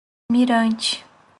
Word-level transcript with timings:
Mirante 0.33 0.97